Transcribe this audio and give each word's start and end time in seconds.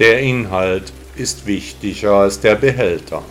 Der 0.00 0.18
Inhalt 0.18 0.92
ist 1.14 1.46
wichtiger 1.46 2.14
als 2.14 2.40
der 2.40 2.56
Behälter. 2.56 3.22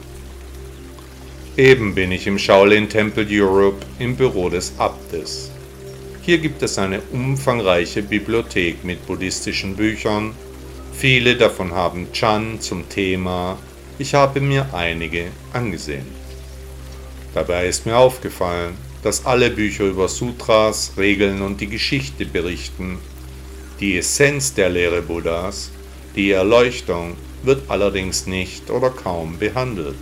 Eben 1.58 1.94
bin 1.94 2.13
ich 2.13 2.26
im 2.26 2.40
Shaolin 2.40 2.88
Temple 2.88 3.27
Europe 3.30 3.85
im 3.99 4.16
Büro 4.16 4.48
des 4.48 4.71
Abtes. 4.77 5.52
Hier 6.21 6.38
gibt 6.38 6.63
es 6.63 6.77
eine 6.77 7.02
umfangreiche 7.12 8.02
Bibliothek 8.02 8.85
mit 8.85 9.05
buddhistischen 9.05 9.76
Büchern. 9.76 10.31
Viele 10.94 11.35
davon 11.35 11.73
haben 11.73 12.07
Chan 12.13 12.62
zum 12.62 12.88
Thema. 12.88 13.57
Ich 13.99 14.13
habe 14.13 14.40
mir 14.40 14.73
einige 14.73 15.26
angesehen. 15.51 16.07
Dabei 17.34 17.68
ist 17.68 17.85
mir 17.85 17.98
aufgefallen, 17.98 18.77
dass 19.01 19.26
alle 19.26 19.49
Bücher 19.49 19.84
über 19.84 20.07
Sutras, 20.07 20.93
Regeln 20.95 21.41
und 21.41 21.60
die 21.60 21.68
Geschichte 21.68 22.26
berichten. 22.26 22.99
Die 23.82 23.98
Essenz 23.98 24.54
der 24.54 24.70
Lehre 24.70 25.01
Buddhas, 25.01 25.73
die 26.16 26.32
Erleuchtung, 26.32 27.16
wird 27.44 27.70
allerdings 27.70 28.26
nicht 28.26 28.70
oder 28.70 28.90
kaum 28.90 29.38
behandelt. 29.38 29.98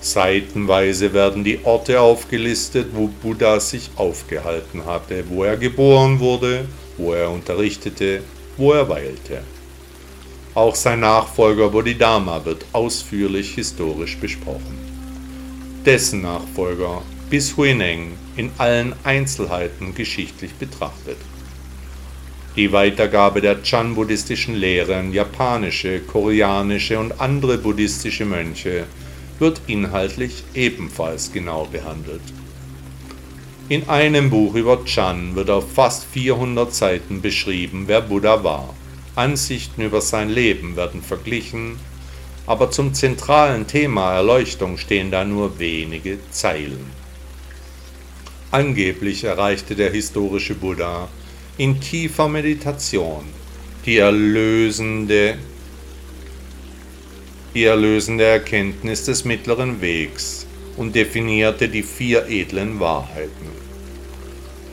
Seitenweise 0.00 1.12
werden 1.12 1.44
die 1.44 1.60
Orte 1.64 2.00
aufgelistet, 2.00 2.88
wo 2.92 3.08
Buddha 3.08 3.60
sich 3.60 3.90
aufgehalten 3.96 4.84
hatte, 4.84 5.24
wo 5.28 5.44
er 5.44 5.56
geboren 5.56 6.18
wurde, 6.18 6.66
wo 6.96 7.12
er 7.12 7.30
unterrichtete, 7.30 8.22
wo 8.56 8.72
er 8.72 8.88
weilte. 8.88 9.42
Auch 10.54 10.74
sein 10.74 11.00
Nachfolger 11.00 11.70
Bodhidharma 11.70 12.44
wird 12.44 12.66
ausführlich 12.72 13.54
historisch 13.54 14.18
besprochen. 14.18 14.76
Dessen 15.86 16.22
Nachfolger 16.22 17.02
bis 17.30 17.56
Huineng 17.56 18.12
in 18.36 18.50
allen 18.58 18.94
Einzelheiten 19.04 19.94
geschichtlich 19.94 20.52
betrachtet. 20.54 21.16
Die 22.54 22.70
Weitergabe 22.70 23.40
der 23.40 23.62
Chan-buddhistischen 23.62 24.54
Lehren, 24.54 25.14
japanische, 25.14 26.00
koreanische 26.00 26.98
und 26.98 27.18
andere 27.18 27.56
buddhistische 27.56 28.26
Mönche 28.26 28.84
wird 29.38 29.62
inhaltlich 29.68 30.44
ebenfalls 30.52 31.32
genau 31.32 31.64
behandelt. 31.64 32.20
In 33.70 33.88
einem 33.88 34.28
Buch 34.28 34.54
über 34.54 34.84
Chan 34.84 35.34
wird 35.34 35.48
auf 35.48 35.72
fast 35.72 36.04
400 36.04 36.74
Seiten 36.74 37.22
beschrieben, 37.22 37.84
wer 37.86 38.02
Buddha 38.02 38.44
war. 38.44 38.74
Ansichten 39.14 39.80
über 39.80 40.02
sein 40.02 40.28
Leben 40.28 40.76
werden 40.76 41.00
verglichen, 41.00 41.78
aber 42.46 42.70
zum 42.70 42.92
zentralen 42.92 43.66
Thema 43.66 44.12
Erleuchtung 44.12 44.76
stehen 44.76 45.10
da 45.10 45.24
nur 45.24 45.58
wenige 45.58 46.18
Zeilen. 46.30 46.84
Angeblich 48.50 49.24
erreichte 49.24 49.74
der 49.74 49.90
historische 49.90 50.54
Buddha 50.54 51.08
in 51.58 51.78
tiefer 51.80 52.28
Meditation 52.28 53.24
die 53.84 53.98
erlösende 53.98 55.36
die 57.54 57.64
erlösende 57.64 58.24
Erkenntnis 58.24 59.04
des 59.04 59.26
mittleren 59.26 59.82
Wegs 59.82 60.46
und 60.78 60.94
definierte 60.94 61.68
die 61.68 61.82
vier 61.82 62.26
edlen 62.28 62.80
Wahrheiten. 62.80 63.50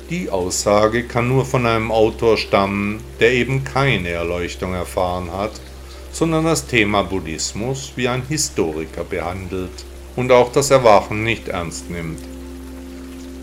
Die 0.10 0.30
Aussage 0.30 1.04
kann 1.04 1.28
nur 1.28 1.46
von 1.46 1.66
einem 1.66 1.92
Autor 1.92 2.38
stammen, 2.38 3.02
der 3.20 3.34
eben 3.34 3.66
keine 3.66 4.10
Erleuchtung 4.10 4.74
erfahren 4.74 5.30
hat, 5.34 5.60
sondern 6.14 6.46
das 6.46 6.66
Thema 6.68 7.04
Buddhismus 7.04 7.92
wie 7.98 8.08
ein 8.08 8.24
Historiker 8.30 9.04
behandelt 9.04 9.86
und 10.16 10.32
auch 10.32 10.52
das 10.54 10.72
Erwachen 10.72 11.24
nicht 11.24 11.50
ernst 11.50 11.90
nimmt. 11.90 12.22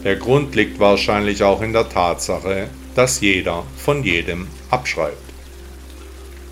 Der 0.05 0.17
Grund 0.17 0.55
liegt 0.55 0.81
wahrscheinlich 0.81 1.43
auch 1.43 1.61
in 1.61 1.75
der 1.75 1.89
Tatsache, 1.91 2.69
dass 2.97 3.21
jeder 3.21 3.65
von 3.77 4.03
jedem 4.03 4.49
abschreibt. 4.71 5.23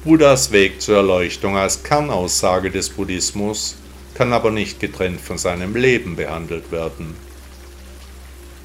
Buddhas 0.04 0.52
Weg 0.52 0.82
zur 0.82 0.98
Erleuchtung 0.98 1.56
als 1.56 1.82
Kernaussage 1.82 2.70
des 2.70 2.90
Buddhismus 2.90 3.76
kann 4.12 4.34
aber 4.34 4.50
nicht 4.50 4.78
getrennt 4.78 5.22
von 5.22 5.38
seinem 5.38 5.74
Leben 5.74 6.16
behandelt 6.16 6.70
werden. 6.70 7.16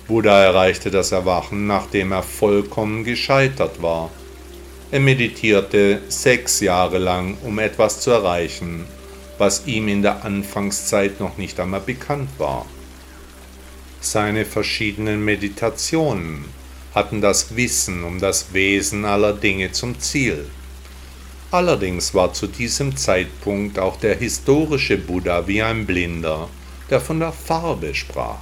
Buddha 0.08 0.44
erreichte 0.44 0.92
das 0.92 1.14
Erwachen, 1.14 1.68
nachdem 1.68 2.12
er 2.12 2.24
vollkommen 2.24 3.06
gescheitert 3.06 3.82
war. 3.82 4.12
Er 4.92 5.00
meditierte 5.00 6.02
sechs 6.10 6.60
Jahre 6.60 6.98
lang, 6.98 7.38
um 7.44 7.60
etwas 7.60 8.02
zu 8.02 8.12
erreichen, 8.12 8.86
was 9.38 9.68
ihm 9.68 9.88
in 9.88 10.02
der 10.02 10.26
Anfangszeit 10.26 11.22
noch 11.22 11.38
nicht 11.38 11.60
einmal 11.60 11.80
bekannt 11.80 12.30
war. 12.40 12.66
Seine 14.02 14.44
verschiedenen 14.44 15.24
Meditationen 15.24 16.44
hatten 17.00 17.22
das 17.22 17.56
Wissen 17.56 18.04
um 18.04 18.20
das 18.20 18.54
Wesen 18.54 19.06
aller 19.06 19.32
Dinge 19.32 19.72
zum 19.72 19.98
Ziel. 20.02 20.50
Allerdings 21.50 22.14
war 22.14 22.34
zu 22.34 22.48
diesem 22.48 22.98
Zeitpunkt 22.98 23.80
auch 23.80 23.98
der 23.98 24.16
historische 24.18 24.98
Buddha 24.98 25.48
wie 25.48 25.62
ein 25.62 25.86
Blinder, 25.86 26.50
der 26.90 27.00
von 27.00 27.22
der 27.22 27.32
Farbe 27.32 27.96
sprach. 27.96 28.42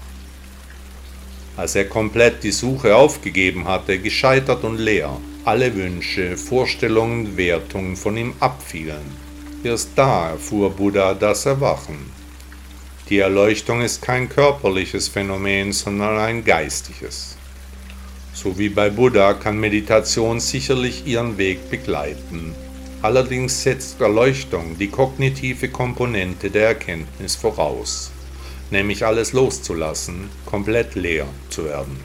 Als 1.55 1.75
er 1.75 1.85
komplett 1.85 2.43
die 2.43 2.51
Suche 2.51 2.95
aufgegeben 2.95 3.67
hatte, 3.67 3.99
gescheitert 3.99 4.63
und 4.63 4.79
leer, 4.79 5.15
alle 5.45 5.75
Wünsche, 5.75 6.35
Vorstellungen, 6.35 7.37
Wertungen 7.37 7.95
von 7.95 8.17
ihm 8.17 8.33
abfielen. 8.39 9.05
Erst 9.63 9.91
da 9.95 10.31
erfuhr 10.31 10.71
Buddha 10.71 11.13
das 11.13 11.45
Erwachen. 11.45 12.11
Die 13.09 13.19
Erleuchtung 13.19 13.81
ist 13.81 14.01
kein 14.01 14.27
körperliches 14.27 15.07
Phänomen, 15.09 15.73
sondern 15.73 16.17
ein 16.17 16.43
geistiges. 16.43 17.36
So 18.43 18.57
wie 18.59 18.69
bei 18.69 18.89
Buddha 18.89 19.33
kann 19.33 19.59
Meditation 19.59 20.39
sicherlich 20.39 21.07
ihren 21.07 21.37
Weg 21.37 21.71
begleiten 21.71 22.53
Allerdings 23.03 23.61
setzt 23.61 24.01
Erleuchtung 24.01 24.75
die 24.79 24.87
kognitive 24.87 25.69
Komponente 25.69 26.49
der 26.49 26.69
Erkenntnis 26.69 27.35
voraus, 27.35 28.11
nämlich 28.71 29.05
alles 29.05 29.33
loszulassen, 29.33 30.29
komplett 30.47 30.95
leer 30.95 31.27
zu 31.51 31.65
werden. 31.65 31.95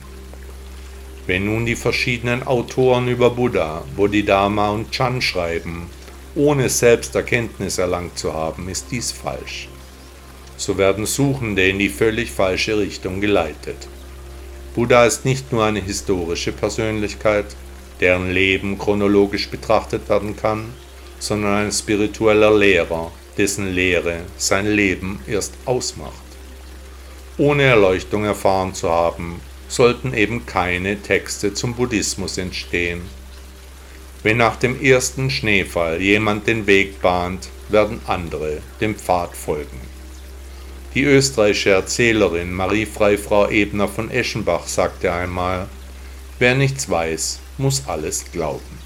Wenn 1.25 1.45
nun 1.45 1.65
die 1.65 1.75
verschiedenen 1.75 2.45
Autoren 2.45 3.07
über 3.07 3.31
Buddha, 3.31 3.83
Bodhidharma 3.95 4.69
und 4.69 4.91
Chan 4.91 5.19
schreiben, 5.19 5.89
ohne 6.35 6.69
selbst 6.69 7.15
Erkenntnis 7.15 7.79
erlangt 7.79 8.19
zu 8.19 8.33
haben, 8.33 8.69
ist 8.69 8.85
dies 8.91 9.11
falsch. 9.11 9.69
So 10.57 10.77
werden 10.77 11.07
Suchende 11.07 11.67
in 11.67 11.79
die 11.79 11.89
völlig 11.89 12.31
falsche 12.31 12.77
Richtung 12.77 13.19
geleitet. 13.19 13.87
Buddha 14.75 15.05
ist 15.05 15.23
nicht 15.23 15.51
nur 15.51 15.63
eine 15.63 15.81
historische 15.81 16.51
Persönlichkeit, 16.51 17.45
deren 17.99 18.31
Leben 18.31 18.79
chronologisch 18.79 19.49
betrachtet 19.49 20.09
werden 20.09 20.35
kann, 20.35 20.73
sondern 21.19 21.65
ein 21.65 21.71
spiritueller 21.71 22.57
Lehrer, 22.57 23.11
dessen 23.37 23.71
Lehre 23.71 24.21
sein 24.37 24.65
Leben 24.65 25.19
erst 25.27 25.53
ausmacht. 25.65 26.23
Ohne 27.37 27.63
Erleuchtung 27.63 28.25
erfahren 28.25 28.73
zu 28.73 28.89
haben, 28.89 29.41
sollten 29.67 30.13
eben 30.13 30.45
keine 30.45 31.01
Texte 31.01 31.53
zum 31.53 31.75
Buddhismus 31.75 32.37
entstehen. 32.37 33.01
Wenn 34.23 34.37
nach 34.37 34.55
dem 34.55 34.81
ersten 34.81 35.29
Schneefall 35.29 36.01
jemand 36.01 36.47
den 36.47 36.65
Weg 36.65 37.01
bahnt, 37.01 37.49
werden 37.69 37.99
andere 38.07 38.61
dem 38.81 38.95
Pfad 38.95 39.35
folgen. 39.35 39.81
Die 40.95 41.05
österreichische 41.05 41.71
Erzählerin 41.71 42.53
Marie 42.53 42.85
Freifrau 42.85 43.49
Ebner 43.49 43.87
von 43.87 44.11
Eschenbach 44.11 44.67
sagte 44.67 45.11
einmal, 45.11 45.67
wer 46.37 46.53
nichts 46.53 46.87
weiß, 46.87 47.39
muss 47.57 47.87
alles 47.87 48.25
glauben. 48.31 48.77